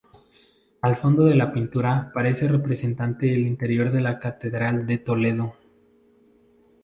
El 0.87 0.95
fondo 0.95 1.25
de 1.25 1.35
la 1.35 1.53
pintura 1.53 2.09
parece 2.11 2.47
representar 2.47 3.15
el 3.21 3.45
interior 3.45 3.91
de 3.91 4.01
la 4.01 4.17
catedral 4.19 4.87
de 4.87 4.97
Toledo. 4.97 5.53